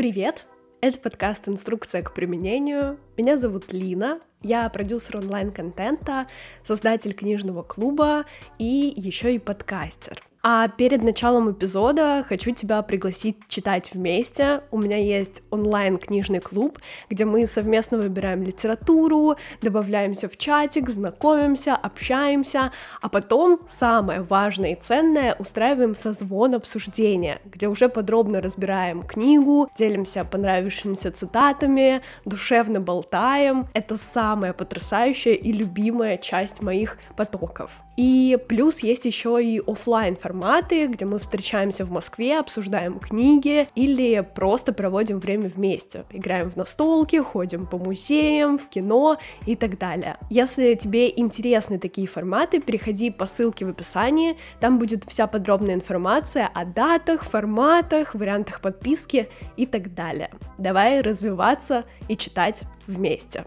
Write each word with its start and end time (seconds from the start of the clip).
Привет! 0.00 0.46
Это 0.80 0.98
подкаст 0.98 1.46
«Инструкция 1.46 2.00
к 2.00 2.14
применению». 2.14 2.98
Меня 3.18 3.36
зовут 3.36 3.70
Лина, 3.70 4.18
я 4.40 4.66
продюсер 4.70 5.18
онлайн-контента, 5.18 6.26
создатель 6.66 7.12
книжного 7.12 7.60
клуба 7.60 8.24
и 8.58 8.94
еще 8.96 9.34
и 9.34 9.38
подкастер. 9.38 10.18
А 10.42 10.68
перед 10.68 11.02
началом 11.02 11.52
эпизода 11.52 12.24
хочу 12.26 12.52
тебя 12.52 12.80
пригласить 12.80 13.36
читать 13.46 13.90
вместе. 13.92 14.62
У 14.70 14.78
меня 14.78 14.96
есть 14.96 15.42
онлайн-книжный 15.50 16.40
клуб, 16.40 16.78
где 17.10 17.26
мы 17.26 17.46
совместно 17.46 17.98
выбираем 17.98 18.42
литературу, 18.42 19.36
добавляемся 19.60 20.30
в 20.30 20.38
чатик, 20.38 20.88
знакомимся, 20.88 21.76
общаемся, 21.76 22.72
а 23.02 23.10
потом, 23.10 23.60
самое 23.68 24.22
важное 24.22 24.72
и 24.72 24.80
ценное, 24.80 25.36
устраиваем 25.38 25.94
созвон 25.94 26.54
обсуждения, 26.54 27.42
где 27.44 27.68
уже 27.68 27.90
подробно 27.90 28.40
разбираем 28.40 29.02
книгу, 29.02 29.68
делимся 29.76 30.24
понравившимися 30.24 31.12
цитатами, 31.12 32.00
душевно 32.24 32.80
болтаем. 32.80 33.66
Это 33.74 33.98
самая 33.98 34.54
потрясающая 34.54 35.34
и 35.34 35.52
любимая 35.52 36.16
часть 36.16 36.62
моих 36.62 36.96
потоков. 37.14 37.72
И 37.98 38.38
плюс 38.48 38.78
есть 38.78 39.04
еще 39.04 39.44
и 39.44 39.60
офлайн 39.60 40.16
форматы, 40.30 40.86
где 40.86 41.04
мы 41.04 41.18
встречаемся 41.18 41.84
в 41.84 41.90
Москве, 41.90 42.38
обсуждаем 42.38 43.00
книги 43.00 43.66
или 43.74 44.24
просто 44.34 44.72
проводим 44.72 45.18
время 45.18 45.48
вместе. 45.48 46.04
Играем 46.10 46.48
в 46.48 46.56
настолки, 46.56 47.16
ходим 47.16 47.66
по 47.66 47.78
музеям, 47.78 48.56
в 48.56 48.68
кино 48.68 49.16
и 49.46 49.56
так 49.56 49.76
далее. 49.78 50.18
Если 50.30 50.74
тебе 50.74 51.10
интересны 51.10 51.80
такие 51.80 52.06
форматы, 52.06 52.60
переходи 52.60 53.10
по 53.10 53.26
ссылке 53.26 53.66
в 53.66 53.70
описании, 53.70 54.36
там 54.60 54.78
будет 54.78 55.04
вся 55.04 55.26
подробная 55.26 55.74
информация 55.74 56.46
о 56.46 56.64
датах, 56.64 57.24
форматах, 57.24 58.14
вариантах 58.14 58.60
подписки 58.60 59.28
и 59.56 59.66
так 59.66 59.94
далее. 59.94 60.30
Давай 60.58 61.00
развиваться 61.00 61.84
и 62.08 62.16
читать 62.16 62.62
вместе. 62.86 63.44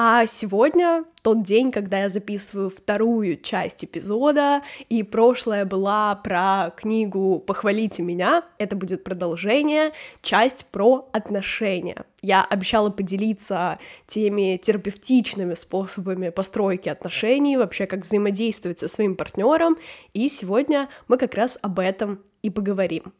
А 0.00 0.26
сегодня 0.26 1.04
тот 1.22 1.42
день, 1.42 1.72
когда 1.72 2.02
я 2.02 2.08
записываю 2.08 2.70
вторую 2.70 3.36
часть 3.36 3.84
эпизода, 3.84 4.62
и 4.88 5.02
прошлая 5.02 5.64
была 5.64 6.14
про 6.14 6.70
книгу 6.76 7.40
«Похвалите 7.44 8.04
меня», 8.04 8.44
это 8.58 8.76
будет 8.76 9.02
продолжение, 9.02 9.90
часть 10.22 10.66
про 10.66 11.08
отношения. 11.10 12.04
Я 12.22 12.44
обещала 12.44 12.90
поделиться 12.90 13.76
теми 14.06 14.56
терапевтичными 14.62 15.54
способами 15.54 16.28
постройки 16.28 16.88
отношений, 16.88 17.56
вообще 17.56 17.86
как 17.86 18.02
взаимодействовать 18.02 18.78
со 18.78 18.86
своим 18.86 19.16
партнером, 19.16 19.76
и 20.14 20.28
сегодня 20.28 20.88
мы 21.08 21.18
как 21.18 21.34
раз 21.34 21.58
об 21.60 21.80
этом 21.80 22.22
и 22.42 22.50
поговорим. 22.50 23.12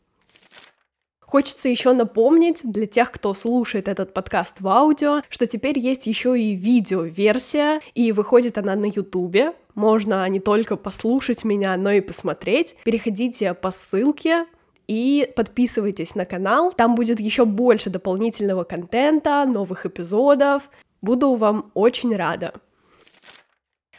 Хочется 1.28 1.68
еще 1.68 1.92
напомнить 1.92 2.60
для 2.62 2.86
тех, 2.86 3.10
кто 3.10 3.34
слушает 3.34 3.86
этот 3.86 4.14
подкаст 4.14 4.62
в 4.62 4.66
аудио, 4.66 5.20
что 5.28 5.46
теперь 5.46 5.78
есть 5.78 6.06
еще 6.06 6.40
и 6.40 6.54
видео-версия, 6.54 7.82
и 7.94 8.12
выходит 8.12 8.56
она 8.56 8.74
на 8.76 8.86
Ютубе. 8.86 9.52
Можно 9.74 10.26
не 10.30 10.40
только 10.40 10.78
послушать 10.78 11.44
меня, 11.44 11.76
но 11.76 11.90
и 11.90 12.00
посмотреть. 12.00 12.76
Переходите 12.82 13.52
по 13.52 13.70
ссылке, 13.70 14.46
и 14.86 15.30
подписывайтесь 15.36 16.14
на 16.14 16.24
канал, 16.24 16.72
там 16.72 16.94
будет 16.94 17.20
еще 17.20 17.44
больше 17.44 17.90
дополнительного 17.90 18.64
контента, 18.64 19.44
новых 19.44 19.84
эпизодов. 19.84 20.70
Буду 21.02 21.34
вам 21.34 21.70
очень 21.74 22.16
рада. 22.16 22.54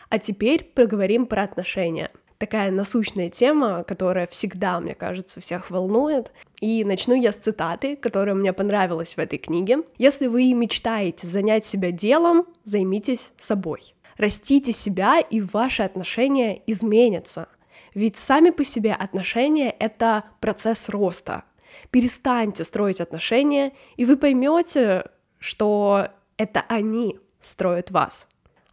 А 0.10 0.18
теперь 0.18 0.64
поговорим 0.64 1.28
про 1.28 1.44
отношения 1.44 2.10
такая 2.40 2.72
насущная 2.72 3.30
тема, 3.30 3.84
которая 3.84 4.26
всегда, 4.26 4.80
мне 4.80 4.96
кажется, 4.96 5.40
всех 5.40 5.70
волнует. 5.70 6.32
И 6.60 6.84
начну 6.84 7.14
я 7.14 7.32
с 7.32 7.36
цитаты, 7.36 7.96
которая 7.96 8.34
мне 8.34 8.54
понравилась 8.54 9.16
в 9.16 9.20
этой 9.20 9.38
книге. 9.38 9.84
Если 9.98 10.28
вы 10.28 10.52
мечтаете 10.54 11.28
занять 11.28 11.66
себя 11.66 11.92
делом, 11.92 12.48
займитесь 12.64 13.34
собой. 13.38 13.94
Растите 14.18 14.72
себя, 14.72 15.20
и 15.20 15.42
ваши 15.42 15.84
отношения 15.84 16.62
изменятся. 16.66 17.48
Ведь 17.94 18.18
сами 18.18 18.50
по 18.50 18.64
себе 18.64 18.94
отношения— 18.94 19.70
это 19.80 20.24
процесс 20.40 20.90
роста. 20.90 21.44
Перестаньте 21.92 22.64
строить 22.64 23.02
отношения, 23.02 23.74
и 23.96 24.06
вы 24.06 24.18
поймете, 24.18 25.06
что 25.40 26.08
это 26.38 26.64
они 26.68 27.20
строят 27.42 27.92
вас. 27.92 28.28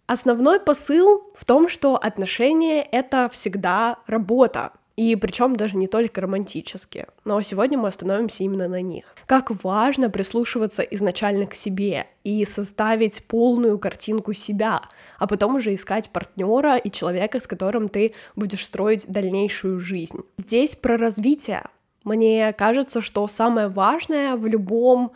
Основной 0.06 0.60
посыл 0.60 1.32
в 1.34 1.44
том, 1.44 1.68
что 1.68 1.96
отношения— 1.96 2.82
это 2.92 3.28
всегда 3.32 3.96
работа, 4.06 4.72
и 4.96 5.14
причем 5.16 5.56
даже 5.56 5.76
не 5.76 5.88
только 5.88 6.20
романтические. 6.20 7.08
Но 7.24 7.40
сегодня 7.42 7.76
мы 7.76 7.88
остановимся 7.88 8.44
именно 8.44 8.68
на 8.68 8.80
них. 8.80 9.14
Как 9.26 9.50
важно 9.64 10.08
прислушиваться 10.08 10.82
изначально 10.82 11.46
к 11.46 11.54
себе 11.54 12.06
и 12.24 12.44
составить 12.44 13.24
полную 13.24 13.78
картинку 13.78 14.32
себя, 14.32 14.80
а 15.18 15.26
потом 15.26 15.56
уже 15.56 15.74
искать 15.74 16.10
партнера 16.10 16.76
и 16.76 16.90
человека, 16.90 17.40
с 17.40 17.46
которым 17.46 17.88
ты 17.88 18.14
будешь 18.36 18.64
строить 18.64 19.06
дальнейшую 19.06 19.80
жизнь. 19.80 20.20
Здесь 20.38 20.76
про 20.76 20.96
развитие. 20.96 21.64
Мне 22.04 22.52
кажется, 22.52 23.00
что 23.00 23.26
самое 23.26 23.66
важное 23.66 24.36
в 24.36 24.46
любом 24.46 25.12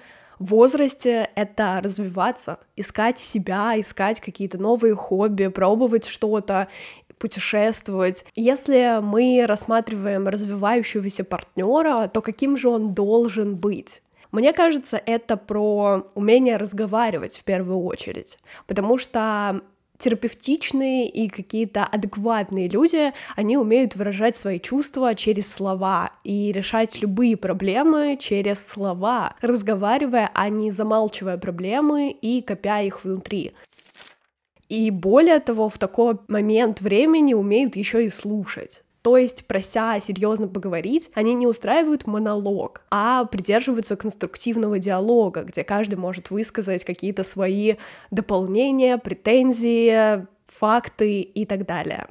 возрасте 0.46 1.30
это 1.34 1.80
развиваться, 1.82 2.58
искать 2.76 3.18
себя, 3.18 3.78
искать 3.78 4.20
какие-то 4.20 4.58
новые 4.58 4.94
хобби, 4.94 5.48
пробовать 5.48 6.06
что-то, 6.06 6.68
путешествовать. 7.18 8.24
Если 8.34 9.00
мы 9.02 9.44
рассматриваем 9.46 10.26
развивающегося 10.26 11.22
партнера, 11.22 12.08
то 12.08 12.22
каким 12.22 12.56
же 12.56 12.68
он 12.68 12.94
должен 12.94 13.56
быть? 13.56 14.02
Мне 14.32 14.52
кажется, 14.52 15.00
это 15.04 15.36
про 15.36 16.06
умение 16.14 16.56
разговаривать 16.56 17.36
в 17.36 17.44
первую 17.44 17.80
очередь, 17.80 18.38
потому 18.66 18.96
что 18.96 19.60
терапевтичные 20.00 21.08
и 21.08 21.28
какие-то 21.28 21.84
адекватные 21.84 22.68
люди, 22.68 23.12
они 23.36 23.56
умеют 23.56 23.94
выражать 23.94 24.36
свои 24.36 24.58
чувства 24.58 25.14
через 25.14 25.52
слова 25.52 26.10
и 26.24 26.50
решать 26.50 27.00
любые 27.00 27.36
проблемы 27.36 28.18
через 28.20 28.66
слова, 28.66 29.36
разговаривая, 29.40 30.30
а 30.34 30.48
не 30.48 30.72
замалчивая 30.72 31.38
проблемы 31.38 32.10
и 32.10 32.42
копя 32.42 32.80
их 32.80 33.04
внутри. 33.04 33.52
И 34.68 34.90
более 34.90 35.40
того, 35.40 35.68
в 35.68 35.78
такой 35.78 36.18
момент 36.28 36.80
времени 36.80 37.34
умеют 37.34 37.76
еще 37.76 38.06
и 38.06 38.10
слушать. 38.10 38.82
То 39.02 39.16
есть, 39.16 39.46
прося 39.46 39.98
серьезно 40.00 40.46
поговорить, 40.46 41.10
они 41.14 41.32
не 41.34 41.46
устраивают 41.46 42.06
монолог, 42.06 42.82
а 42.90 43.24
придерживаются 43.24 43.96
конструктивного 43.96 44.78
диалога, 44.78 45.42
где 45.44 45.64
каждый 45.64 45.94
может 45.94 46.30
высказать 46.30 46.84
какие-то 46.84 47.24
свои 47.24 47.76
дополнения, 48.10 48.98
претензии, 48.98 50.26
факты 50.46 51.20
и 51.20 51.46
так 51.46 51.64
далее. 51.64 52.08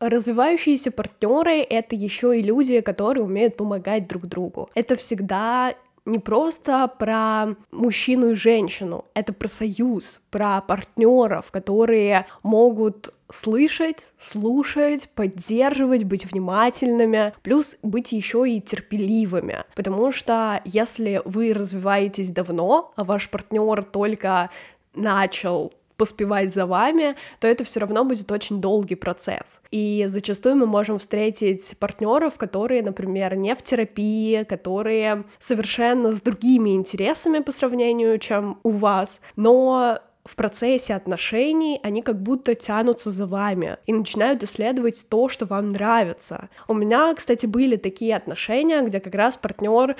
Развивающиеся 0.00 0.90
партнеры— 0.90 1.58
это 1.70 1.94
еще 1.94 2.38
и 2.38 2.42
люди, 2.42 2.80
которые 2.80 3.22
умеют 3.22 3.58
помогать 3.58 4.08
друг 4.08 4.26
другу. 4.26 4.70
Это 4.74 4.96
всегда 4.96 5.74
не 6.06 6.18
просто 6.18 6.90
про 6.98 7.54
мужчину 7.70 8.30
и 8.30 8.34
женщину, 8.34 9.04
это 9.12 9.34
про 9.34 9.46
союз, 9.46 10.22
про 10.30 10.62
партнеров, 10.62 11.50
которые 11.50 12.24
могут 12.42 13.12
слышать, 13.32 14.06
слушать, 14.18 15.08
поддерживать, 15.14 16.04
быть 16.04 16.30
внимательными, 16.30 17.34
плюс 17.42 17.76
быть 17.82 18.12
еще 18.12 18.48
и 18.48 18.60
терпеливыми, 18.60 19.64
потому 19.74 20.12
что 20.12 20.60
если 20.64 21.22
вы 21.24 21.52
развиваетесь 21.52 22.30
давно, 22.30 22.92
а 22.96 23.04
ваш 23.04 23.28
партнер 23.30 23.84
только 23.84 24.50
начал 24.94 25.72
поспевать 26.00 26.54
за 26.54 26.64
вами, 26.64 27.14
то 27.40 27.46
это 27.46 27.62
все 27.62 27.80
равно 27.80 28.04
будет 28.04 28.32
очень 28.32 28.58
долгий 28.58 28.94
процесс. 28.94 29.60
И 29.70 30.06
зачастую 30.08 30.56
мы 30.56 30.64
можем 30.64 30.98
встретить 30.98 31.76
партнеров, 31.78 32.38
которые, 32.38 32.82
например, 32.82 33.36
не 33.36 33.54
в 33.54 33.62
терапии, 33.62 34.44
которые 34.44 35.24
совершенно 35.38 36.14
с 36.14 36.22
другими 36.22 36.70
интересами 36.70 37.40
по 37.40 37.52
сравнению, 37.52 38.18
чем 38.18 38.60
у 38.62 38.70
вас, 38.70 39.20
но 39.36 39.98
в 40.24 40.36
процессе 40.36 40.94
отношений 40.94 41.80
они 41.82 42.02
как 42.02 42.22
будто 42.22 42.54
тянутся 42.54 43.10
за 43.10 43.26
вами 43.26 43.78
и 43.86 43.92
начинают 43.92 44.42
исследовать 44.42 45.06
то, 45.08 45.28
что 45.28 45.46
вам 45.46 45.70
нравится. 45.70 46.48
У 46.68 46.74
меня, 46.74 47.14
кстати, 47.14 47.46
были 47.46 47.76
такие 47.76 48.14
отношения, 48.16 48.82
где 48.82 49.00
как 49.00 49.14
раз 49.14 49.36
партнер 49.36 49.96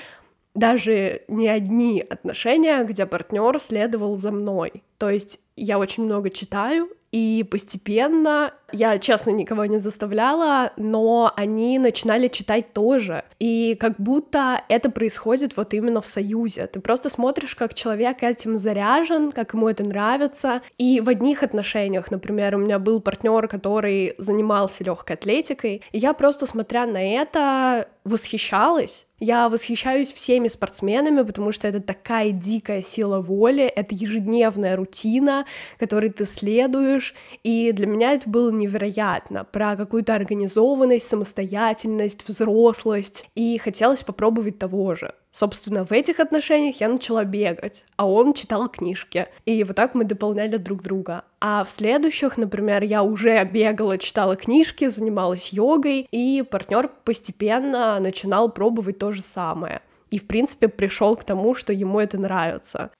даже 0.53 1.21
не 1.27 1.47
одни 1.47 2.05
отношения, 2.07 2.83
где 2.83 3.05
партнер 3.05 3.59
следовал 3.59 4.17
за 4.17 4.31
мной. 4.31 4.83
То 4.97 5.09
есть 5.09 5.39
я 5.55 5.79
очень 5.79 6.03
много 6.03 6.29
читаю, 6.29 6.89
и 7.11 7.45
постепенно 7.49 8.53
Я, 8.71 8.99
честно, 8.99 9.31
никого 9.31 9.65
не 9.65 9.79
заставляла, 9.79 10.71
но 10.77 11.31
они 11.35 11.79
начинали 11.79 12.27
читать 12.27 12.73
тоже. 12.73 13.23
И 13.39 13.75
как 13.79 13.95
будто 13.97 14.61
это 14.69 14.89
происходит 14.89 15.57
вот 15.57 15.73
именно 15.73 16.01
в 16.01 16.07
союзе. 16.07 16.67
Ты 16.67 16.79
просто 16.79 17.09
смотришь, 17.09 17.55
как 17.55 17.73
человек 17.73 18.23
этим 18.23 18.57
заряжен, 18.57 19.31
как 19.31 19.53
ему 19.53 19.67
это 19.67 19.83
нравится. 19.83 20.61
И 20.77 21.01
в 21.01 21.09
одних 21.09 21.43
отношениях, 21.43 22.11
например, 22.11 22.55
у 22.55 22.59
меня 22.59 22.79
был 22.79 23.01
партнер, 23.01 23.47
который 23.47 24.15
занимался 24.17 24.83
легкой 24.83 25.13
атлетикой, 25.13 25.81
и 25.91 25.97
я 25.97 26.13
просто, 26.13 26.45
смотря 26.45 26.85
на 26.85 27.01
это, 27.01 27.87
восхищалась. 28.03 29.05
Я 29.19 29.49
восхищаюсь 29.49 30.11
всеми 30.11 30.47
спортсменами, 30.47 31.21
потому 31.21 31.51
что 31.51 31.67
это 31.67 31.79
такая 31.79 32.31
дикая 32.31 32.81
сила 32.81 33.21
воли, 33.21 33.63
это 33.65 33.93
ежедневная 33.93 34.75
рутина, 34.75 35.45
которой 35.77 36.09
ты 36.09 36.25
следуешь, 36.25 37.13
и 37.43 37.71
для 37.71 37.85
меня 37.85 38.13
это 38.13 38.27
было 38.27 38.49
невероятно, 38.61 39.43
про 39.43 39.75
какую-то 39.75 40.15
организованность, 40.15 41.07
самостоятельность, 41.07 42.27
взрослость, 42.27 43.25
и 43.35 43.57
хотелось 43.57 44.03
попробовать 44.03 44.59
того 44.59 44.95
же. 44.95 45.13
Собственно, 45.31 45.85
в 45.85 45.91
этих 45.93 46.19
отношениях 46.19 46.81
я 46.81 46.89
начала 46.89 47.23
бегать, 47.23 47.85
а 47.95 48.05
он 48.05 48.33
читал 48.33 48.67
книжки. 48.67 49.27
И 49.45 49.63
вот 49.63 49.77
так 49.77 49.95
мы 49.95 50.03
дополняли 50.03 50.57
друг 50.57 50.81
друга. 50.83 51.23
А 51.39 51.63
в 51.63 51.69
следующих, 51.69 52.37
например, 52.37 52.83
я 52.83 53.01
уже 53.01 53.43
бегала, 53.45 53.97
читала 53.97 54.35
книжки, 54.35 54.89
занималась 54.89 55.53
йогой, 55.53 56.07
и 56.11 56.43
партнер 56.43 56.89
постепенно 57.05 57.97
начинал 57.99 58.51
пробовать 58.51 58.99
то 58.99 59.13
же 59.13 59.21
самое. 59.21 59.81
И, 60.11 60.19
в 60.19 60.27
принципе, 60.27 60.67
пришел 60.67 61.15
к 61.15 61.23
тому, 61.23 61.55
что 61.55 61.71
ему 61.71 61.99
это 62.01 62.17
нравится. 62.17 62.91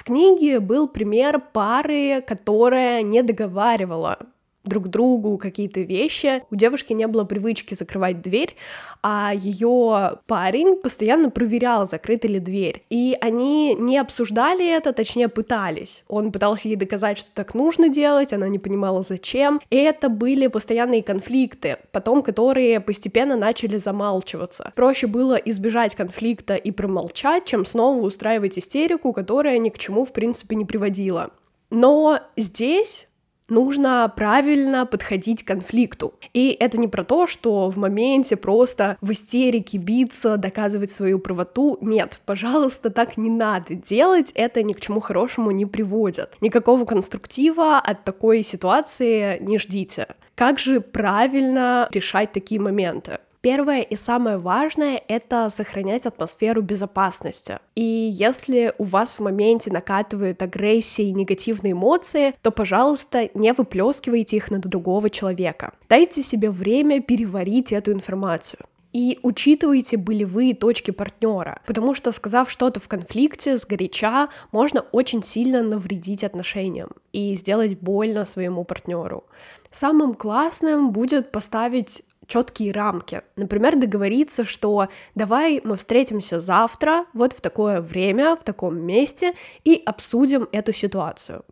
В 0.00 0.04
книге 0.04 0.60
был 0.60 0.88
пример 0.88 1.42
пары, 1.52 2.24
которая 2.26 3.02
не 3.02 3.22
договаривала 3.22 4.16
друг 4.64 4.88
другу 4.88 5.38
какие-то 5.38 5.80
вещи. 5.80 6.42
У 6.50 6.54
девушки 6.54 6.92
не 6.92 7.06
было 7.06 7.24
привычки 7.24 7.74
закрывать 7.74 8.20
дверь, 8.20 8.56
а 9.02 9.32
ее 9.34 10.18
парень 10.26 10.76
постоянно 10.76 11.30
проверял, 11.30 11.86
закрыта 11.86 12.28
ли 12.28 12.38
дверь. 12.38 12.84
И 12.90 13.16
они 13.20 13.74
не 13.74 13.98
обсуждали 13.98 14.66
это, 14.68 14.92
точнее 14.92 15.28
пытались. 15.28 16.04
Он 16.08 16.32
пытался 16.32 16.68
ей 16.68 16.76
доказать, 16.76 17.18
что 17.18 17.30
так 17.32 17.54
нужно 17.54 17.88
делать, 17.88 18.32
она 18.32 18.48
не 18.48 18.58
понимала 18.58 19.02
зачем. 19.02 19.60
И 19.70 19.76
это 19.76 20.08
были 20.08 20.48
постоянные 20.48 21.02
конфликты, 21.02 21.78
потом 21.92 22.22
которые 22.22 22.80
постепенно 22.80 23.36
начали 23.36 23.78
замалчиваться. 23.78 24.72
Проще 24.76 25.06
было 25.06 25.36
избежать 25.36 25.94
конфликта 25.94 26.54
и 26.54 26.70
промолчать, 26.70 27.46
чем 27.46 27.64
снова 27.64 28.04
устраивать 28.04 28.58
истерику, 28.58 29.12
которая 29.12 29.58
ни 29.58 29.70
к 29.70 29.78
чему, 29.78 30.04
в 30.04 30.12
принципе, 30.12 30.56
не 30.56 30.64
приводила. 30.64 31.30
Но 31.70 32.20
здесь 32.36 33.06
нужно 33.50 34.12
правильно 34.14 34.86
подходить 34.86 35.44
к 35.44 35.46
конфликту. 35.46 36.14
И 36.32 36.56
это 36.58 36.78
не 36.78 36.88
про 36.88 37.04
то, 37.04 37.26
что 37.26 37.68
в 37.70 37.76
моменте 37.76 38.36
просто 38.36 38.96
в 39.00 39.10
истерике 39.12 39.78
биться, 39.78 40.36
доказывать 40.36 40.90
свою 40.90 41.18
правоту. 41.18 41.78
Нет, 41.80 42.20
пожалуйста, 42.24 42.90
так 42.90 43.16
не 43.16 43.30
надо 43.30 43.74
делать, 43.74 44.32
это 44.34 44.62
ни 44.62 44.72
к 44.72 44.80
чему 44.80 45.00
хорошему 45.00 45.50
не 45.50 45.66
приводит. 45.66 46.36
Никакого 46.40 46.84
конструктива 46.84 47.78
от 47.78 48.04
такой 48.04 48.42
ситуации 48.42 49.38
не 49.40 49.58
ждите. 49.58 50.08
Как 50.34 50.58
же 50.58 50.80
правильно 50.80 51.88
решать 51.92 52.32
такие 52.32 52.60
моменты? 52.60 53.18
Первое 53.42 53.80
и 53.80 53.96
самое 53.96 54.36
важное— 54.36 55.02
это 55.08 55.48
сохранять 55.48 56.04
атмосферу 56.04 56.60
безопасности. 56.60 57.58
И 57.74 57.82
если 57.82 58.74
у 58.76 58.84
вас 58.84 59.14
в 59.14 59.20
моменте 59.20 59.72
накатывают 59.72 60.42
агрессии 60.42 61.08
и 61.08 61.12
негативные 61.12 61.72
эмоции, 61.72 62.34
то, 62.42 62.50
пожалуйста, 62.50 63.30
не 63.32 63.54
выплескивайте 63.54 64.36
их 64.36 64.50
на 64.50 64.58
другого 64.58 65.08
человека. 65.08 65.72
Дайте 65.88 66.22
себе 66.22 66.50
время 66.50 67.00
переварить 67.00 67.72
эту 67.72 67.92
информацию. 67.92 68.66
И 68.92 69.18
учитывайте 69.22 69.96
болевые 69.96 70.54
точки 70.54 70.90
партнера, 70.90 71.62
потому 71.64 71.94
что, 71.94 72.12
сказав 72.12 72.50
что-то 72.50 72.80
в 72.80 72.88
конфликте 72.88 73.56
с 73.56 73.64
горяча, 73.64 74.28
можно 74.52 74.80
очень 74.92 75.22
сильно 75.22 75.62
навредить 75.62 76.24
отношениям 76.24 76.90
и 77.12 77.36
сделать 77.36 77.78
больно 77.78 78.26
своему 78.26 78.64
партнеру. 78.64 79.24
Самым 79.70 80.14
классным 80.14 80.90
будет 80.90 81.30
поставить 81.30 82.02
четкие 82.30 82.72
рамки. 82.72 83.22
Например, 83.36 83.76
договориться, 83.76 84.44
что 84.44 84.88
давай 85.14 85.60
мы 85.64 85.76
встретимся 85.76 86.40
завтра, 86.40 87.04
вот 87.12 87.34
в 87.34 87.40
такое 87.40 87.80
время, 87.80 88.36
в 88.36 88.44
таком 88.44 88.78
месте, 88.78 89.34
и 89.64 89.82
обсудим 89.84 90.48
эту 90.52 90.72
ситуацию. 90.72 91.44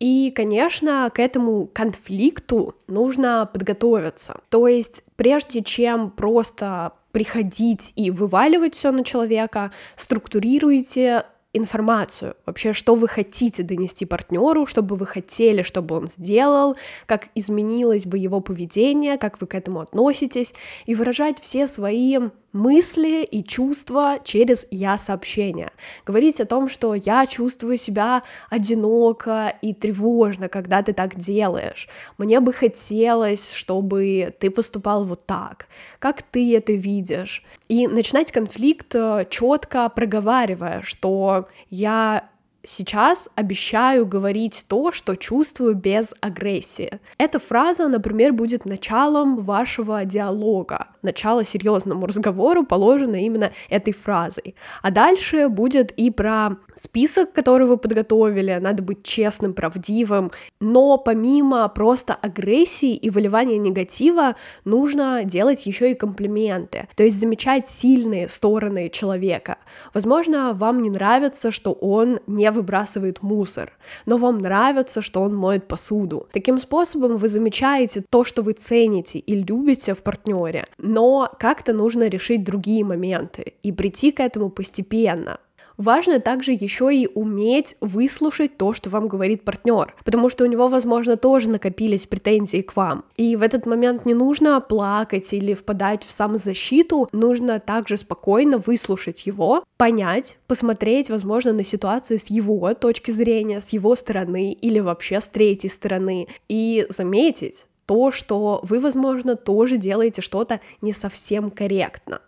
И, 0.00 0.32
конечно, 0.34 1.08
к 1.14 1.20
этому 1.20 1.68
конфликту 1.72 2.74
нужно 2.88 3.48
подготовиться. 3.52 4.40
То 4.48 4.66
есть, 4.66 5.04
прежде 5.14 5.62
чем 5.62 6.10
просто 6.10 6.94
приходить 7.12 7.92
и 7.94 8.10
вываливать 8.10 8.74
все 8.74 8.90
на 8.90 9.04
человека, 9.04 9.70
структурируйте 9.94 11.24
информацию, 11.52 12.36
вообще, 12.46 12.72
что 12.72 12.94
вы 12.94 13.08
хотите 13.08 13.62
донести 13.62 14.06
партнеру, 14.06 14.66
что 14.66 14.82
бы 14.82 14.96
вы 14.96 15.06
хотели, 15.06 15.62
чтобы 15.62 15.96
он 15.96 16.08
сделал, 16.08 16.76
как 17.06 17.28
изменилось 17.34 18.06
бы 18.06 18.18
его 18.18 18.40
поведение, 18.40 19.18
как 19.18 19.40
вы 19.40 19.46
к 19.46 19.54
этому 19.54 19.80
относитесь, 19.80 20.54
и 20.86 20.94
выражать 20.94 21.40
все 21.40 21.66
свои 21.66 22.18
мысли 22.52 23.24
и 23.24 23.42
чувства 23.42 24.18
через 24.22 24.66
я-сообщение. 24.70 25.70
Говорить 26.06 26.40
о 26.40 26.46
том, 26.46 26.68
что 26.68 26.94
я 26.94 27.26
чувствую 27.26 27.78
себя 27.78 28.22
одиноко 28.50 29.54
и 29.62 29.74
тревожно, 29.74 30.48
когда 30.48 30.82
ты 30.82 30.92
так 30.92 31.16
делаешь. 31.16 31.88
Мне 32.18 32.40
бы 32.40 32.52
хотелось, 32.52 33.52
чтобы 33.52 34.34
ты 34.38 34.50
поступал 34.50 35.04
вот 35.04 35.26
так. 35.26 35.66
Как 35.98 36.22
ты 36.22 36.56
это 36.56 36.72
видишь? 36.72 37.44
И 37.68 37.86
начинать 37.86 38.32
конфликт 38.32 38.94
э, 38.94 39.26
четко 39.30 39.88
проговаривая, 39.88 40.82
что 40.82 41.48
я 41.70 42.28
сейчас 42.64 43.28
обещаю 43.34 44.06
говорить 44.06 44.64
то, 44.68 44.92
что 44.92 45.16
чувствую 45.16 45.74
без 45.74 46.14
агрессии. 46.20 47.00
Эта 47.18 47.38
фраза, 47.38 47.88
например, 47.88 48.32
будет 48.32 48.64
началом 48.64 49.40
вашего 49.40 50.04
диалога. 50.04 50.88
Начало 51.02 51.44
серьезному 51.44 52.06
разговору 52.06 52.64
положено 52.64 53.16
именно 53.16 53.52
этой 53.68 53.92
фразой. 53.92 54.54
А 54.82 54.90
дальше 54.90 55.48
будет 55.48 55.90
и 55.92 56.10
про 56.10 56.56
список, 56.74 57.32
который 57.32 57.66
вы 57.66 57.76
подготовили, 57.76 58.58
надо 58.60 58.82
быть 58.82 59.02
честным, 59.02 59.52
правдивым, 59.54 60.30
но 60.60 60.98
помимо 60.98 61.68
просто 61.68 62.14
агрессии 62.14 62.94
и 62.94 63.10
выливания 63.10 63.58
негатива, 63.58 64.36
нужно 64.64 65.24
делать 65.24 65.66
еще 65.66 65.90
и 65.90 65.94
комплименты, 65.94 66.88
то 66.96 67.02
есть 67.02 67.18
замечать 67.18 67.68
сильные 67.68 68.28
стороны 68.28 68.88
человека. 68.88 69.58
Возможно, 69.92 70.52
вам 70.54 70.82
не 70.82 70.90
нравится, 70.90 71.50
что 71.50 71.72
он 71.72 72.20
не 72.26 72.51
выбрасывает 72.52 73.22
мусор, 73.22 73.72
но 74.06 74.16
вам 74.16 74.38
нравится, 74.38 75.02
что 75.02 75.20
он 75.22 75.34
моет 75.34 75.66
посуду. 75.66 76.28
Таким 76.32 76.60
способом 76.60 77.16
вы 77.16 77.28
замечаете 77.28 78.04
то, 78.08 78.24
что 78.24 78.42
вы 78.42 78.52
цените 78.52 79.18
и 79.18 79.34
любите 79.34 79.94
в 79.94 80.02
партнере, 80.02 80.66
но 80.78 81.30
как-то 81.38 81.72
нужно 81.72 82.08
решить 82.08 82.44
другие 82.44 82.84
моменты 82.84 83.54
и 83.62 83.72
прийти 83.72 84.12
к 84.12 84.20
этому 84.20 84.50
постепенно. 84.50 85.40
Важно 85.76 86.20
также 86.20 86.52
еще 86.52 86.94
и 86.94 87.08
уметь 87.14 87.76
выслушать 87.80 88.56
то, 88.56 88.72
что 88.72 88.90
вам 88.90 89.08
говорит 89.08 89.44
партнер, 89.44 89.94
потому 90.04 90.28
что 90.28 90.44
у 90.44 90.46
него, 90.46 90.68
возможно, 90.68 91.16
тоже 91.16 91.48
накопились 91.48 92.06
претензии 92.06 92.62
к 92.62 92.76
вам. 92.76 93.04
И 93.16 93.36
в 93.36 93.42
этот 93.42 93.66
момент 93.66 94.06
не 94.06 94.14
нужно 94.14 94.60
плакать 94.60 95.32
или 95.32 95.54
впадать 95.54 96.04
в 96.04 96.10
самозащиту, 96.10 97.08
нужно 97.12 97.60
также 97.60 97.96
спокойно 97.96 98.58
выслушать 98.58 99.26
его, 99.26 99.64
понять, 99.76 100.38
посмотреть, 100.46 101.10
возможно, 101.10 101.52
на 101.52 101.64
ситуацию 101.64 102.18
с 102.18 102.26
его 102.26 102.72
точки 102.74 103.10
зрения, 103.10 103.60
с 103.60 103.70
его 103.70 103.96
стороны 103.96 104.52
или 104.52 104.80
вообще 104.80 105.20
с 105.20 105.26
третьей 105.26 105.70
стороны 105.70 106.28
и 106.48 106.86
заметить, 106.88 107.66
то, 107.86 108.10
что 108.10 108.60
вы, 108.62 108.80
возможно, 108.80 109.36
тоже 109.36 109.76
делаете 109.76 110.22
что-то 110.22 110.60
не 110.80 110.92
совсем 110.92 111.50
корректно. 111.50 112.20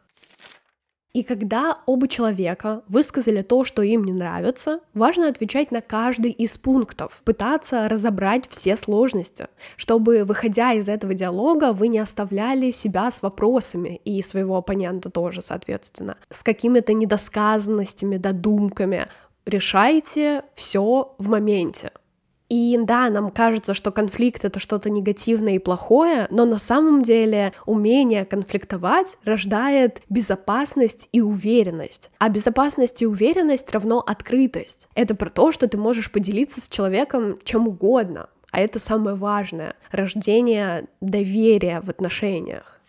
И 1.14 1.22
когда 1.22 1.76
оба 1.86 2.08
человека 2.08 2.82
высказали 2.88 3.42
то, 3.42 3.62
что 3.62 3.82
им 3.82 4.02
не 4.02 4.12
нравится, 4.12 4.80
важно 4.94 5.28
отвечать 5.28 5.70
на 5.70 5.80
каждый 5.80 6.32
из 6.32 6.58
пунктов, 6.58 7.22
пытаться 7.24 7.88
разобрать 7.88 8.48
все 8.48 8.76
сложности, 8.76 9.46
чтобы, 9.76 10.24
выходя 10.24 10.72
из 10.72 10.88
этого 10.88 11.14
диалога, 11.14 11.72
вы 11.72 11.86
не 11.86 12.00
оставляли 12.00 12.72
себя 12.72 13.12
с 13.12 13.22
вопросами 13.22 14.00
и 14.04 14.20
своего 14.22 14.56
оппонента 14.56 15.08
тоже, 15.08 15.40
соответственно, 15.40 16.16
с 16.30 16.42
какими-то 16.42 16.92
недосказанностями, 16.92 18.16
додумками. 18.16 19.06
Решайте 19.46 20.42
все 20.56 21.14
в 21.18 21.28
моменте. 21.28 21.92
И 22.48 22.76
да, 22.78 23.08
нам 23.08 23.30
кажется, 23.30 23.74
что 23.74 23.90
конфликт 23.90 24.44
это 24.44 24.60
что-то 24.60 24.90
негативное 24.90 25.54
и 25.54 25.58
плохое, 25.58 26.26
но 26.30 26.44
на 26.44 26.58
самом 26.58 27.02
деле 27.02 27.52
умение 27.66 28.24
конфликтовать 28.24 29.18
рождает 29.24 30.02
безопасность 30.10 31.08
и 31.12 31.20
уверенность. 31.20 32.10
А 32.18 32.28
безопасность 32.28 33.02
и 33.02 33.06
уверенность 33.06 33.72
равно 33.72 34.00
открытость. 34.00 34.88
Это 34.94 35.14
про 35.14 35.30
то, 35.30 35.52
что 35.52 35.68
ты 35.68 35.78
можешь 35.78 36.12
поделиться 36.12 36.60
с 36.60 36.68
человеком 36.68 37.38
чем 37.44 37.68
угодно, 37.68 38.28
а 38.50 38.60
это 38.60 38.78
самое 38.78 39.16
важное— 39.16 39.74
рождение 39.90 40.86
доверия 41.00 41.80
в 41.80 41.88
отношениях. 41.88 42.80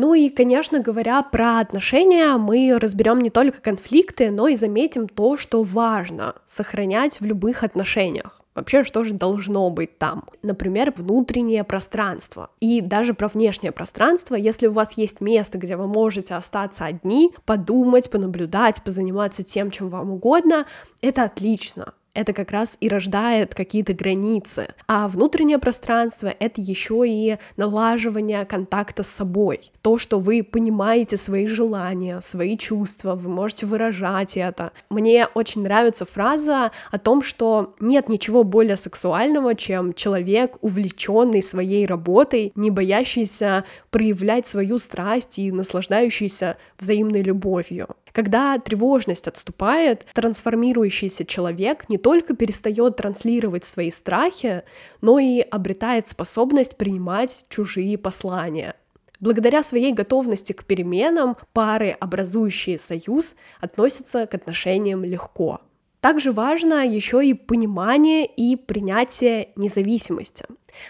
Ну 0.00 0.14
и, 0.14 0.28
конечно, 0.28 0.78
говоря 0.78 1.20
про 1.24 1.58
отношения, 1.58 2.36
мы 2.36 2.78
разберем 2.78 3.18
не 3.18 3.30
только 3.30 3.60
конфликты, 3.60 4.30
но 4.30 4.46
и 4.46 4.54
заметим 4.54 5.08
то, 5.08 5.36
что 5.36 5.64
важно 5.64 6.36
сохранять 6.46 7.18
в 7.20 7.24
любых 7.24 7.64
отношениях. 7.64 8.40
Вообще, 8.54 8.84
что 8.84 9.02
же 9.02 9.14
должно 9.14 9.68
быть 9.70 9.98
там? 9.98 10.22
Например, 10.44 10.94
внутреннее 10.96 11.64
пространство. 11.64 12.50
И 12.60 12.80
даже 12.80 13.12
про 13.12 13.26
внешнее 13.26 13.72
пространство, 13.72 14.36
если 14.36 14.68
у 14.68 14.72
вас 14.72 14.92
есть 14.92 15.20
место, 15.20 15.58
где 15.58 15.74
вы 15.74 15.88
можете 15.88 16.34
остаться 16.34 16.84
одни, 16.84 17.34
подумать, 17.44 18.08
понаблюдать, 18.08 18.84
позаниматься 18.84 19.42
тем, 19.42 19.72
чем 19.72 19.88
вам 19.88 20.12
угодно, 20.12 20.66
это 21.02 21.24
отлично 21.24 21.94
это 22.14 22.32
как 22.32 22.50
раз 22.50 22.76
и 22.80 22.88
рождает 22.88 23.54
какие-то 23.54 23.92
границы. 23.92 24.68
А 24.86 25.08
внутреннее 25.08 25.58
пространство— 25.58 26.26
это 26.40 26.60
еще 26.60 27.04
и 27.06 27.38
налаживание 27.56 28.44
контакта 28.44 29.02
с 29.02 29.08
собой. 29.08 29.70
То, 29.82 29.98
что 29.98 30.18
вы 30.18 30.42
понимаете 30.42 31.16
свои 31.16 31.46
желания, 31.46 32.20
свои 32.20 32.56
чувства, 32.56 33.14
вы 33.14 33.28
можете 33.28 33.66
выражать 33.66 34.36
это. 34.36 34.72
Мне 34.90 35.28
очень 35.34 35.62
нравится 35.62 36.04
фраза 36.04 36.70
о 36.90 36.98
том, 36.98 37.22
что 37.22 37.74
нет 37.80 38.08
ничего 38.08 38.44
более 38.44 38.76
сексуального, 38.76 39.54
чем 39.54 39.94
человек, 39.94 40.56
увлеченный 40.60 41.42
своей 41.42 41.86
работой, 41.86 42.52
не 42.54 42.70
боящийся 42.70 43.64
проявлять 43.90 44.46
свою 44.46 44.78
страсть 44.78 45.38
и 45.38 45.52
наслаждающийся 45.52 46.56
взаимной 46.78 47.22
любовью. 47.22 47.88
Когда 48.18 48.58
тревожность 48.58 49.28
отступает, 49.28 50.04
трансформирующийся 50.12 51.24
человек 51.24 51.88
не 51.88 51.98
только 51.98 52.34
перестает 52.34 52.96
транслировать 52.96 53.64
свои 53.64 53.92
страхи, 53.92 54.64
но 55.00 55.20
и 55.20 55.38
обретает 55.40 56.08
способность 56.08 56.76
принимать 56.76 57.46
чужие 57.48 57.96
послания. 57.96 58.74
Благодаря 59.20 59.62
своей 59.62 59.92
готовности 59.92 60.52
к 60.52 60.64
переменам 60.64 61.36
пары, 61.52 61.90
образующие 61.90 62.80
союз, 62.80 63.36
относятся 63.60 64.26
к 64.26 64.34
отношениям 64.34 65.04
легко. 65.04 65.60
Также 66.00 66.32
важно 66.32 66.84
еще 66.84 67.24
и 67.24 67.34
понимание 67.34 68.26
и 68.26 68.56
принятие 68.56 69.50
независимости, 69.54 70.44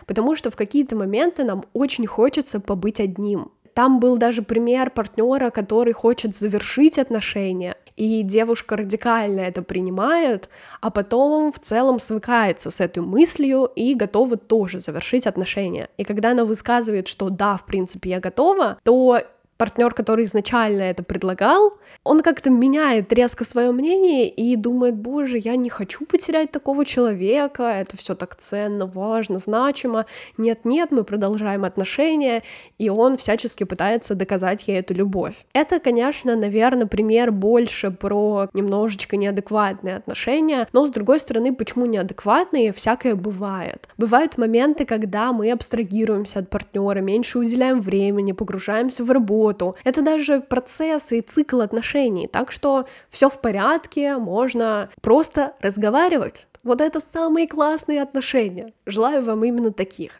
потому 0.06 0.34
что 0.34 0.50
в 0.50 0.56
какие-то 0.56 0.96
моменты 0.96 1.44
нам 1.44 1.64
очень 1.74 2.06
хочется 2.06 2.58
побыть 2.58 3.00
одним, 3.00 3.52
там 3.78 4.00
был 4.00 4.16
даже 4.16 4.42
пример 4.42 4.90
партнера, 4.90 5.50
который 5.50 5.92
хочет 5.92 6.34
завершить 6.34 6.98
отношения, 6.98 7.76
и 7.94 8.24
девушка 8.24 8.76
радикально 8.76 9.38
это 9.38 9.62
принимает, 9.62 10.48
а 10.80 10.90
потом 10.90 11.52
в 11.52 11.60
целом 11.60 12.00
свыкается 12.00 12.72
с 12.72 12.80
этой 12.80 13.04
мыслью 13.04 13.70
и 13.76 13.94
готова 13.94 14.36
тоже 14.36 14.80
завершить 14.80 15.28
отношения. 15.28 15.90
И 15.96 16.02
когда 16.02 16.32
она 16.32 16.44
высказывает, 16.44 17.06
что 17.06 17.30
да, 17.30 17.56
в 17.56 17.66
принципе, 17.66 18.10
я 18.10 18.18
готова, 18.18 18.78
то 18.82 19.20
партнер, 19.58 19.92
который 19.92 20.24
изначально 20.24 20.82
это 20.82 21.02
предлагал, 21.02 21.74
он 22.04 22.20
как-то 22.20 22.48
меняет 22.48 23.12
резко 23.12 23.44
свое 23.44 23.72
мнение 23.72 24.28
и 24.28 24.56
думает, 24.56 24.94
боже, 24.94 25.36
я 25.36 25.56
не 25.56 25.68
хочу 25.68 26.06
потерять 26.06 26.52
такого 26.52 26.84
человека, 26.84 27.64
это 27.64 27.96
все 27.96 28.14
так 28.14 28.36
ценно, 28.36 28.86
важно, 28.86 29.38
значимо. 29.38 30.06
Нет-нет, 30.36 30.92
мы 30.92 31.02
продолжаем 31.02 31.64
отношения, 31.64 32.44
и 32.78 32.88
он 32.88 33.16
всячески 33.16 33.64
пытается 33.64 34.14
доказать 34.14 34.68
ей 34.68 34.78
эту 34.78 34.94
любовь. 34.94 35.34
Это, 35.52 35.80
конечно, 35.80 36.36
наверное, 36.36 36.86
пример 36.86 37.32
больше 37.32 37.90
про 37.90 38.48
немножечко 38.52 39.16
неадекватные 39.16 39.96
отношения, 39.96 40.68
но, 40.72 40.86
с 40.86 40.90
другой 40.90 41.18
стороны, 41.18 41.52
почему 41.52 41.86
неадекватные? 41.86 42.72
Всякое 42.72 43.16
бывает. 43.16 43.88
Бывают 43.96 44.38
моменты, 44.38 44.84
когда 44.84 45.32
мы 45.32 45.50
абстрагируемся 45.50 46.38
от 46.38 46.48
партнера, 46.48 47.00
меньше 47.00 47.40
уделяем 47.40 47.80
времени, 47.80 48.30
погружаемся 48.30 49.02
в 49.02 49.10
работу, 49.10 49.47
работу. 49.48 49.76
Это 49.84 50.02
даже 50.02 50.40
процесс 50.40 51.12
и 51.12 51.20
цикл 51.20 51.60
отношений. 51.60 52.28
Так 52.28 52.52
что 52.52 52.86
все 53.08 53.28
в 53.28 53.40
порядке, 53.40 54.16
можно 54.16 54.88
просто 55.00 55.54
разговаривать. 55.60 56.46
Вот 56.62 56.80
это 56.80 57.00
самые 57.00 57.46
классные 57.46 58.02
отношения. 58.02 58.72
Желаю 58.86 59.22
вам 59.22 59.44
именно 59.44 59.72
таких. 59.72 60.12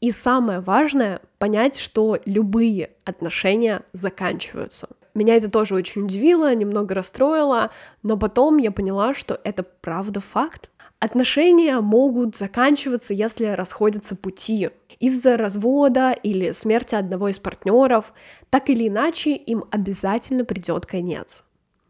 И 0.00 0.12
самое 0.12 0.60
важное— 0.60 1.20
понять, 1.38 1.78
что 1.78 2.18
любые 2.26 2.90
отношения 3.04 3.82
заканчиваются. 3.92 4.88
Меня 5.14 5.36
это 5.36 5.50
тоже 5.50 5.74
очень 5.74 6.04
удивило, 6.04 6.54
немного 6.54 6.94
расстроило, 6.94 7.70
но 8.02 8.18
потом 8.18 8.58
я 8.58 8.70
поняла, 8.70 9.14
что 9.14 9.40
это 9.44 9.62
правда 9.62 10.20
факт. 10.20 10.68
Отношения 10.98 11.80
могут 11.80 12.36
заканчиваться, 12.36 13.14
если 13.14 13.46
расходятся 13.46 14.16
пути 14.16 14.70
из-за 15.00 15.36
развода 15.36 16.12
или 16.12 16.52
смерти 16.52 16.94
одного 16.94 17.28
из 17.28 17.38
партнеров. 17.38 18.12
Так 18.50 18.70
или 18.70 18.88
иначе, 18.88 19.34
им 19.34 19.64
обязательно 19.70 20.44
придет 20.44 20.86
конец. 20.86 21.44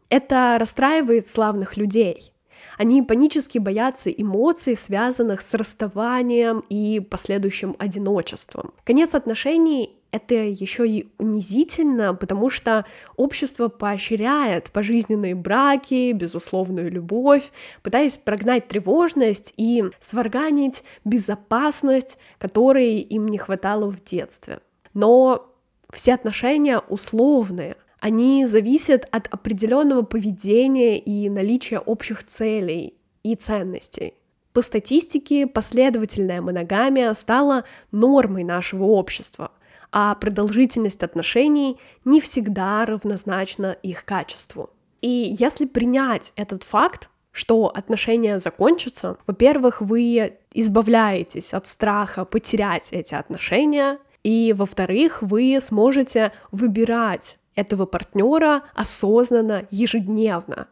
Это 0.09 0.57
расстраивает 0.59 1.27
славных 1.27 1.77
людей. 1.77 2.31
Они 2.77 3.01
панически 3.01 3.57
боятся 3.57 4.09
эмоций, 4.09 4.75
связанных 4.75 5.41
с 5.41 5.53
расставанием 5.53 6.63
и 6.69 6.99
последующим 6.99 7.75
одиночеством. 7.79 8.73
Конец 8.83 9.15
отношений 9.15 9.97
это 10.15 10.35
еще 10.35 10.87
и 10.87 11.09
унизительно, 11.17 12.13
потому 12.13 12.49
что 12.49 12.85
общество 13.17 13.67
поощряет 13.67 14.71
пожизненные 14.71 15.35
браки, 15.35 16.13
безусловную 16.13 16.89
любовь, 16.89 17.51
пытаясь 17.83 18.17
прогнать 18.17 18.67
тревожность 18.67 19.53
и 19.57 19.83
сварганить 19.99 20.83
безопасность, 21.03 22.17
которой 22.37 22.99
им 22.99 23.27
не 23.27 23.37
хватало 23.37 23.91
в 23.91 24.03
детстве. 24.03 24.59
Но 24.93 25.53
все 25.91 26.13
отношения 26.13 26.79
условные, 26.79 27.75
они 27.99 28.45
зависят 28.47 29.05
от 29.11 29.27
определенного 29.33 30.03
поведения 30.03 30.97
и 30.97 31.29
наличия 31.29 31.79
общих 31.79 32.25
целей 32.25 32.93
и 33.23 33.35
ценностей. 33.35 34.13
По 34.53 34.61
статистике, 34.61 35.47
последовательная 35.47 36.41
моногамия 36.41 37.13
стала 37.13 37.65
нормой 37.91 38.45
нашего 38.45 38.85
общества— 38.85 39.51
а 39.97 40.13
продолжительность 40.15 41.03
отношений 41.03 41.79
не 42.03 42.19
всегда 42.19 42.85
равнозначна 42.85 43.77
их 43.81 44.03
качеству. 44.03 44.69
И 44.99 45.33
если 45.39 45.65
принять 45.65 46.33
этот 46.35 46.63
факт, 46.63 47.09
что 47.31 47.67
отношения 47.73 48.39
закончатся, 48.39 49.15
во-первых, 49.25 49.79
вы 49.79 50.37
избавляетесь 50.53 51.53
от 51.53 51.67
страха 51.67 52.25
потерять 52.25 52.91
эти 52.91 53.15
отношения, 53.15 53.99
и 54.21 54.53
во-вторых, 54.53 55.21
вы 55.21 55.59
сможете 55.61 56.33
выбирать 56.51 57.37
этого 57.55 57.85
партнера 57.85 58.63
осознанно, 58.73 59.65
ежедневно, 59.71 60.67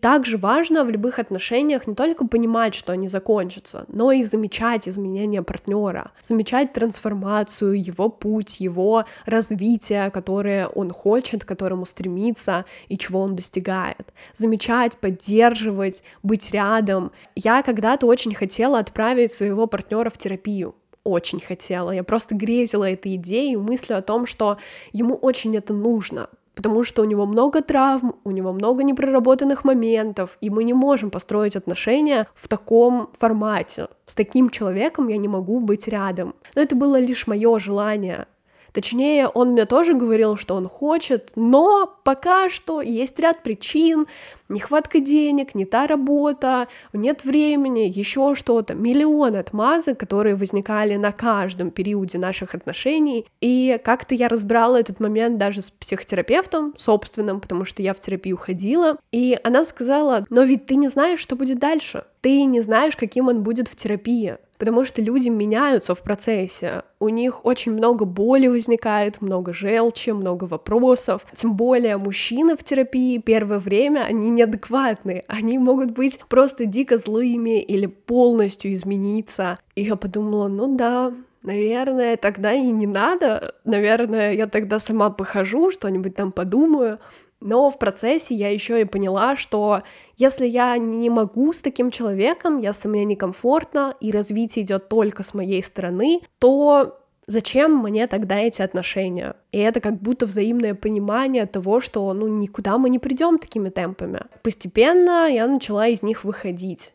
также 0.00 0.36
важно 0.36 0.84
в 0.84 0.90
любых 0.90 1.18
отношениях 1.18 1.86
не 1.86 1.94
только 1.94 2.26
понимать, 2.26 2.74
что 2.74 2.92
они 2.92 3.08
закончатся, 3.08 3.84
но 3.88 4.12
и 4.12 4.22
замечать 4.22 4.88
изменения 4.88 5.42
партнера, 5.42 6.12
замечать 6.22 6.72
трансформацию, 6.72 7.82
его 7.82 8.08
путь, 8.08 8.60
его 8.60 9.04
развитие, 9.26 10.10
которое 10.10 10.68
он 10.68 10.90
хочет, 10.90 11.44
к 11.44 11.48
которому 11.48 11.86
стремится 11.86 12.64
и 12.88 12.98
чего 12.98 13.20
он 13.20 13.34
достигает. 13.34 14.12
Замечать, 14.34 14.98
поддерживать, 14.98 16.02
быть 16.22 16.50
рядом. 16.52 17.12
Я 17.34 17.62
когда-то 17.62 18.06
очень 18.06 18.34
хотела 18.34 18.78
отправить 18.78 19.32
своего 19.32 19.66
партнера 19.66 20.10
в 20.10 20.18
терапию, 20.18 20.74
очень 21.04 21.40
хотела. 21.40 21.90
Я 21.90 22.02
просто 22.04 22.34
грезила 22.34 22.90
этой 22.90 23.16
идеей, 23.16 23.56
мыслью 23.56 23.98
о 23.98 24.02
том, 24.02 24.26
что 24.26 24.58
ему 24.92 25.14
очень 25.14 25.56
это 25.56 25.72
нужно, 25.72 26.28
потому 26.54 26.84
что 26.84 27.02
у 27.02 27.04
него 27.04 27.26
много 27.26 27.62
травм, 27.62 28.16
у 28.24 28.30
него 28.30 28.52
много 28.52 28.82
непроработанных 28.82 29.64
моментов, 29.64 30.38
и 30.40 30.50
мы 30.50 30.64
не 30.64 30.74
можем 30.74 31.10
построить 31.10 31.56
отношения 31.56 32.26
в 32.34 32.48
таком 32.48 33.10
формате. 33.18 33.88
С 34.06 34.14
таким 34.14 34.50
человеком 34.50 35.08
я 35.08 35.16
не 35.16 35.28
могу 35.28 35.60
быть 35.60 35.88
рядом. 35.88 36.34
Но 36.54 36.62
это 36.62 36.76
было 36.76 36.98
лишь 37.00 37.26
мое 37.26 37.58
желание. 37.58 38.26
Точнее, 38.74 39.28
он 39.28 39.50
мне 39.50 39.66
тоже 39.66 39.94
говорил, 39.94 40.36
что 40.36 40.56
он 40.56 40.68
хочет, 40.68 41.30
но 41.36 41.94
пока 42.02 42.50
что 42.50 42.82
есть 42.82 43.20
ряд 43.20 43.44
причин, 43.44 44.08
нехватка 44.48 44.98
денег, 44.98 45.54
не 45.54 45.64
та 45.64 45.86
работа, 45.86 46.66
нет 46.92 47.24
времени, 47.24 47.88
еще 47.88 48.34
что-то, 48.34 48.74
миллион 48.74 49.36
отмазок, 49.36 50.00
которые 50.00 50.34
возникали 50.34 50.96
на 50.96 51.12
каждом 51.12 51.70
периоде 51.70 52.18
наших 52.18 52.56
отношений, 52.56 53.26
и 53.40 53.80
как-то 53.84 54.16
я 54.16 54.28
разбирала 54.28 54.80
этот 54.80 54.98
момент 54.98 55.38
даже 55.38 55.62
с 55.62 55.70
психотерапевтом 55.70 56.74
собственным, 56.76 57.40
потому 57.40 57.64
что 57.64 57.80
я 57.80 57.94
в 57.94 58.00
терапию 58.00 58.36
ходила, 58.36 58.98
и 59.12 59.38
она 59.44 59.62
сказала, 59.62 60.26
но 60.30 60.42
ведь 60.42 60.66
ты 60.66 60.74
не 60.74 60.88
знаешь, 60.88 61.20
что 61.20 61.36
будет 61.36 61.60
дальше, 61.60 62.06
ты 62.22 62.42
не 62.42 62.60
знаешь, 62.60 62.96
каким 62.96 63.28
он 63.28 63.44
будет 63.44 63.68
в 63.68 63.76
терапии, 63.76 64.36
потому 64.64 64.86
что 64.86 65.02
люди 65.02 65.28
меняются 65.28 65.94
в 65.94 66.00
процессе. 66.00 66.84
У 66.98 67.10
них 67.10 67.44
очень 67.44 67.72
много 67.72 68.06
боли 68.06 68.46
возникает, 68.46 69.20
много 69.20 69.52
желчи, 69.52 70.08
много 70.08 70.44
вопросов. 70.44 71.26
Тем 71.34 71.54
более 71.54 71.98
мужчины 71.98 72.56
в 72.56 72.64
терапии 72.64 73.18
первое 73.18 73.58
время, 73.58 74.06
они 74.08 74.30
неадекватные. 74.30 75.24
Они 75.28 75.58
могут 75.58 75.90
быть 75.90 76.18
просто 76.30 76.64
дико 76.64 76.96
злыми 76.96 77.60
или 77.60 77.84
полностью 77.84 78.72
измениться. 78.72 79.56
И 79.74 79.82
я 79.82 79.96
подумала, 79.96 80.48
ну 80.48 80.74
да, 80.74 81.12
наверное, 81.42 82.16
тогда 82.16 82.54
и 82.54 82.70
не 82.70 82.86
надо. 82.86 83.54
Наверное, 83.64 84.32
я 84.32 84.46
тогда 84.46 84.80
сама 84.80 85.10
похожу, 85.10 85.72
что-нибудь 85.72 86.14
там 86.14 86.32
подумаю. 86.32 87.00
Но 87.44 87.70
в 87.70 87.78
процессе 87.78 88.34
я 88.34 88.48
еще 88.48 88.80
и 88.80 88.86
поняла, 88.86 89.36
что 89.36 89.82
если 90.16 90.46
я 90.46 90.78
не 90.78 91.10
могу 91.10 91.52
с 91.52 91.60
таким 91.60 91.90
человеком, 91.90 92.56
если 92.56 92.88
мне 92.88 93.04
некомфортно, 93.04 93.94
и 94.00 94.10
развитие 94.10 94.64
идет 94.64 94.88
только 94.88 95.22
с 95.22 95.34
моей 95.34 95.62
стороны, 95.62 96.22
то 96.38 96.98
зачем 97.26 97.76
мне 97.76 98.06
тогда 98.06 98.38
эти 98.38 98.62
отношения? 98.62 99.36
И 99.52 99.58
это 99.58 99.80
как 99.80 100.00
будто 100.00 100.24
взаимное 100.24 100.74
понимание 100.74 101.44
того, 101.44 101.80
что 101.80 102.10
ну 102.14 102.28
никуда 102.28 102.78
мы 102.78 102.88
не 102.88 102.98
придем 102.98 103.38
такими 103.38 103.68
темпами. 103.68 104.22
Постепенно 104.42 105.30
я 105.30 105.46
начала 105.46 105.86
из 105.86 106.02
них 106.02 106.24
выходить. 106.24 106.94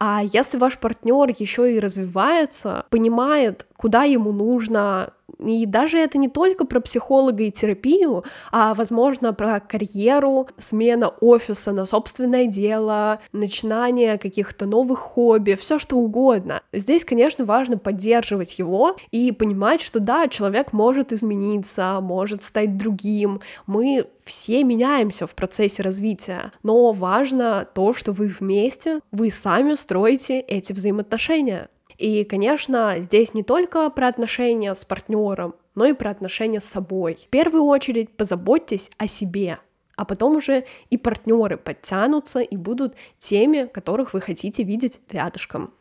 А 0.00 0.22
если 0.24 0.56
ваш 0.56 0.78
партнер 0.78 1.28
еще 1.38 1.72
и 1.72 1.78
развивается, 1.78 2.86
понимает, 2.90 3.66
куда 3.76 4.04
ему 4.04 4.32
нужно, 4.32 5.12
и 5.44 5.66
даже 5.66 5.98
это 5.98 6.18
не 6.18 6.28
только 6.28 6.64
про 6.64 6.80
психолога 6.80 7.42
и 7.42 7.50
терапию, 7.50 8.24
а, 8.52 8.74
возможно, 8.74 9.32
про 9.32 9.60
карьеру, 9.60 10.48
смена 10.58 11.08
офиса 11.08 11.72
на 11.72 11.86
собственное 11.86 12.46
дело, 12.46 13.20
начинание 13.32 14.18
каких-то 14.18 14.66
новых 14.66 14.98
хобби, 14.98 15.54
все 15.54 15.78
что 15.78 15.96
угодно. 15.96 16.62
Здесь, 16.72 17.04
конечно, 17.04 17.44
важно 17.44 17.78
поддерживать 17.78 18.58
его 18.58 18.96
и 19.10 19.32
понимать, 19.32 19.80
что 19.80 20.00
да, 20.00 20.28
человек 20.28 20.72
может 20.72 21.12
измениться, 21.12 21.98
может 22.00 22.42
стать 22.42 22.76
другим. 22.76 23.40
Мы 23.66 24.06
все 24.24 24.62
меняемся 24.64 25.26
в 25.26 25.34
процессе 25.34 25.82
развития, 25.82 26.52
но 26.62 26.92
важно 26.92 27.66
то, 27.74 27.92
что 27.92 28.12
вы 28.12 28.26
вместе, 28.28 29.00
вы 29.10 29.30
сами 29.30 29.74
строите 29.74 30.40
эти 30.40 30.72
взаимоотношения. 30.72 31.68
И, 32.00 32.24
конечно, 32.24 32.94
здесь 32.96 33.34
не 33.34 33.42
только 33.42 33.90
про 33.90 34.08
отношения 34.08 34.74
с 34.74 34.86
партнером, 34.86 35.54
но 35.74 35.84
и 35.84 35.92
про 35.92 36.10
отношения 36.10 36.58
с 36.58 36.64
собой. 36.64 37.16
В 37.16 37.28
первую 37.28 37.64
очередь 37.64 38.16
позаботьтесь 38.16 38.90
о 38.96 39.06
себе, 39.06 39.58
а 39.96 40.06
потом 40.06 40.36
уже 40.36 40.64
и 40.88 40.96
партнеры 40.96 41.58
подтянутся 41.58 42.40
и 42.40 42.56
будут 42.56 42.94
теми, 43.18 43.66
которых 43.66 44.14
вы 44.14 44.22
хотите 44.22 44.62
видеть 44.62 44.98
рядышком. 45.10 45.74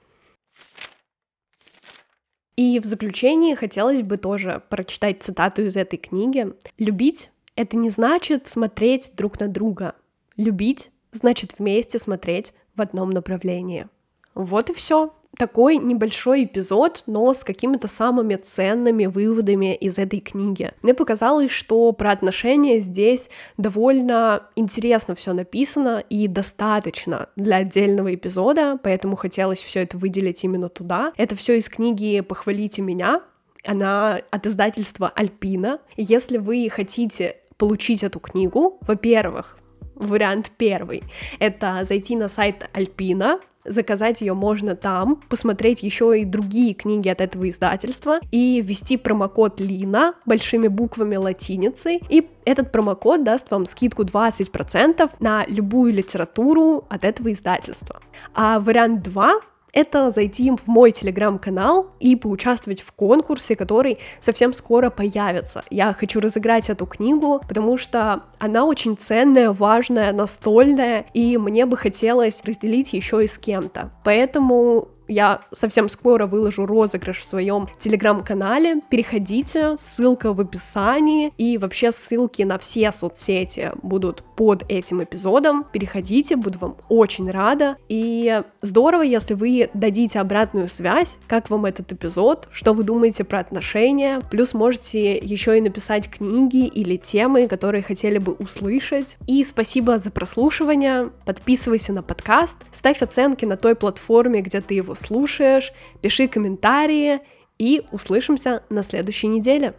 И 2.57 2.81
в 2.81 2.83
заключение 2.83 3.55
хотелось 3.55 4.01
бы 4.01 4.17
тоже 4.17 4.61
прочитать 4.67 5.23
цитату 5.23 5.63
из 5.63 5.77
этой 5.77 5.95
книги. 5.95 6.53
«Любить— 6.77 7.31
это 7.55 7.77
не 7.77 7.91
значит 7.91 8.49
смотреть 8.49 9.13
друг 9.15 9.39
на 9.39 9.47
друга. 9.47 9.95
Любить— 10.35 10.91
значит 11.13 11.59
вместе 11.59 11.97
смотреть 11.97 12.51
в 12.75 12.81
одном 12.81 13.09
направлении». 13.09 13.87
Вот 14.35 14.69
и 14.69 14.73
все 14.73 15.13
такой 15.39 15.77
небольшой 15.77 16.43
эпизод, 16.43 17.03
но 17.07 17.33
с 17.33 17.45
какими-то 17.45 17.87
самыми 17.87 18.35
ценными 18.35 19.05
выводами 19.05 19.73
из 19.73 19.97
этой 19.97 20.19
книги. 20.19 20.73
Мне 20.81 20.93
показалось, 20.93 21.49
что 21.49 21.93
про 21.93 22.11
отношения 22.11 22.79
здесь 22.79 23.29
довольно 23.57 24.43
интересно 24.57 25.15
все 25.15 25.31
написано 25.31 26.03
и 26.09 26.27
достаточно 26.27 27.29
для 27.37 27.57
отдельного 27.57 28.13
эпизода, 28.13 28.77
поэтому 28.83 29.15
хотелось 29.15 29.59
все 29.59 29.81
это 29.81 29.97
выделить 29.97 30.43
именно 30.43 30.67
туда. 30.67 31.13
Это 31.15 31.37
все 31.37 31.57
из 31.57 31.69
книги 31.69 32.19
«Похвалите 32.19 32.81
меня», 32.81 33.21
она 33.65 34.19
от 34.31 34.45
издательства 34.45 35.09
Альпина. 35.15 35.79
Если 35.95 36.37
вы 36.37 36.69
хотите 36.69 37.37
получить 37.57 38.03
эту 38.03 38.19
книгу, 38.19 38.77
во-первых, 38.81 39.57
вариант 39.95 40.51
первый— 40.57 41.03
это 41.39 41.83
зайти 41.83 42.15
на 42.17 42.27
сайт 42.27 42.69
Альпина, 42.73 43.39
Заказать 43.65 44.21
ее 44.21 44.33
можно 44.33 44.75
там, 44.75 45.21
посмотреть 45.29 45.83
еще 45.83 46.19
и 46.19 46.25
другие 46.25 46.73
книги 46.73 47.09
от 47.09 47.21
этого 47.21 47.49
издательства 47.49 48.19
и 48.31 48.61
ввести 48.61 48.97
промокод 48.97 49.59
Лина 49.59 50.13
большими 50.25 50.67
буквами 50.67 51.17
латиницей. 51.17 52.01
И 52.09 52.29
этот 52.45 52.71
промокод 52.71 53.23
даст 53.23 53.51
вам 53.51 53.65
скидку 53.65 54.03
20% 54.03 55.09
на 55.19 55.45
любую 55.47 55.93
литературу 55.93 56.85
от 56.89 57.03
этого 57.03 57.31
издательства. 57.31 58.01
А 58.33 58.59
вариант 58.59 59.03
2 59.03 59.39
это 59.73 60.11
зайти 60.11 60.51
в 60.51 60.67
мой 60.67 60.91
телеграм-канал 60.91 61.87
и 61.99 62.15
поучаствовать 62.15 62.81
в 62.81 62.91
конкурсе, 62.91 63.55
который 63.55 63.99
совсем 64.19 64.53
скоро 64.53 64.89
появится. 64.89 65.63
Я 65.69 65.93
хочу 65.93 66.19
разыграть 66.19 66.69
эту 66.69 66.85
книгу, 66.85 67.41
потому 67.47 67.77
что 67.77 68.23
она 68.39 68.65
очень 68.65 68.97
ценная, 68.97 69.51
важная, 69.51 70.11
настольная, 70.13 71.05
и 71.13 71.37
мне 71.37 71.65
бы 71.65 71.77
хотелось 71.77 72.43
разделить 72.43 72.93
еще 72.93 73.23
и 73.23 73.27
с 73.27 73.37
кем-то. 73.37 73.91
Поэтому 74.03 74.89
я 75.09 75.41
совсем 75.51 75.89
скоро 75.89 76.27
выложу 76.27 76.65
розыгрыш 76.65 77.19
в 77.19 77.25
своем 77.25 77.67
телеграм-канале. 77.79 78.79
Переходите, 78.89 79.75
ссылка 79.77 80.33
в 80.33 80.39
описании, 80.39 81.33
и 81.37 81.57
вообще 81.57 81.91
ссылки 81.91 82.43
на 82.43 82.59
все 82.59 82.91
соцсети 82.91 83.71
будут 83.81 84.23
под 84.39 84.63
этим 84.69 85.03
эпизодом. 85.03 85.65
Переходите, 85.65 86.37
буду 86.37 86.59
вам 86.59 86.77
очень 86.87 87.29
рада. 87.29 87.75
И 87.89 88.39
здорово, 88.61 89.01
если 89.01 89.33
вы 89.33 89.69
дадите 89.73 90.21
обратную 90.21 90.69
связь, 90.69 91.17
как 91.27 91.49
вам 91.49 91.65
этот 91.65 91.91
эпизод, 91.91 92.47
что 92.49 92.71
вы 92.71 92.83
думаете 92.83 93.25
про 93.25 93.39
отношения. 93.39 94.21
Плюс 94.31 94.53
можете 94.53 95.17
еще 95.17 95.57
и 95.57 95.61
написать 95.61 96.09
книги 96.09 96.67
или 96.67 96.95
темы, 96.95 97.49
которые 97.49 97.83
хотели 97.83 98.17
бы 98.17 98.31
услышать. 98.31 99.17
И 99.27 99.43
спасибо 99.43 99.99
за 99.99 100.09
прослушивание. 100.09 101.09
Подписывайся 101.25 101.91
на 101.91 102.01
подкаст, 102.01 102.55
ставь 102.71 103.01
оценки 103.01 103.43
на 103.43 103.57
той 103.57 103.75
платформе, 103.75 104.39
где 104.39 104.61
ты 104.61 104.75
его 104.75 104.95
слушаешь, 104.95 105.73
пиши 106.01 106.29
комментарии 106.29 107.19
и 107.57 107.81
услышимся 107.91 108.63
на 108.69 108.83
следующей 108.83 109.27
неделе. 109.27 109.73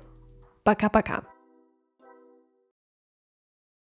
Пока-пока. 0.64 1.29